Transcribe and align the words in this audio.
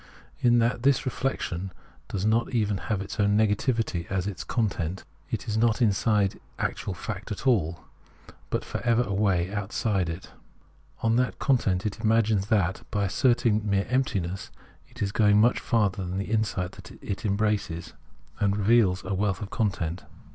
In 0.39 0.57
that 0.57 0.81
this 0.81 1.01
reflec 1.01 1.41
tion 1.41 1.71
does 2.07 2.25
not 2.25 2.55
even 2.55 2.77
have 2.89 3.01
its 3.03 3.19
own 3.19 3.37
negativity 3.37 4.07
as 4.09 4.25
its 4.25 4.43
content, 4.43 5.03
it 5.29 5.47
is 5.47 5.57
not 5.57 5.79
inside 5.79 6.39
actual 6.57 6.95
fact 6.95 7.31
at 7.31 7.45
all, 7.45 7.81
but 8.49 8.65
for 8.65 8.81
ever 8.81 9.03
away 9.03 9.53
outside 9.53 10.09
it. 10.09 10.31
On 11.03 11.17
that 11.17 11.35
account 11.39 11.85
it 11.85 11.99
imagines 11.99 12.47
that 12.47 12.81
by 12.89 13.05
as 13.05 13.13
serting 13.13 13.63
mere 13.63 13.85
emptiness 13.91 14.49
it 14.89 15.03
is 15.03 15.11
going 15.11 15.39
much 15.39 15.59
farther 15.59 16.03
than 16.03 16.19
insight 16.19 16.71
that 16.71 17.23
embraces 17.23 17.93
and 18.39 18.57
reveals 18.57 19.05
a 19.05 19.13
wealth 19.13 19.39
of 19.43 19.51
content. 19.51 20.03